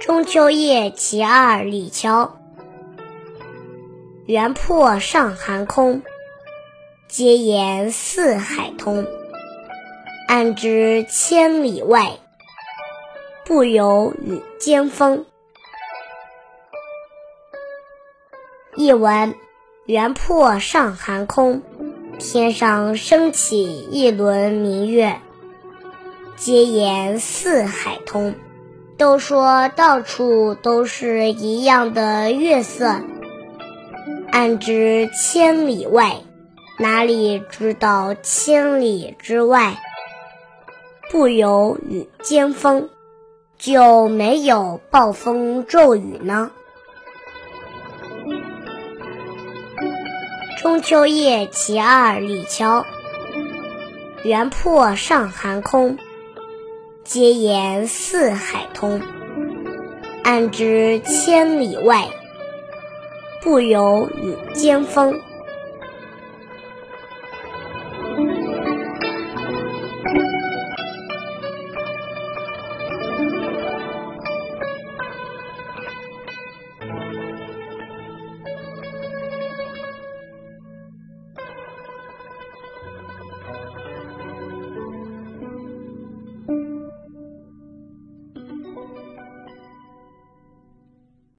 [0.00, 2.30] 中秋夜其二李峤。
[4.26, 6.02] 原破上寒空，
[7.08, 9.04] 皆言四海通。
[10.28, 12.18] 安知千里外，
[13.44, 15.26] 不有雨兼风。
[18.76, 19.34] 译文：
[19.84, 21.62] 原破上寒空，
[22.20, 25.20] 天上升起一轮明月。
[26.36, 28.36] 皆言四海通，
[28.98, 33.00] 都说到处都是一样的月色。
[34.32, 36.16] 安知千里外，
[36.80, 39.78] 哪里知道千里之外？
[41.12, 42.88] 不有雨兼风，
[43.56, 46.50] 就没有暴风骤雨呢？
[50.60, 52.84] 中秋夜其二李峤。
[54.24, 55.98] 原破上寒空。
[57.08, 59.00] 皆言四海通，
[60.22, 62.06] 安知千里外，
[63.42, 65.18] 不由与尖峰。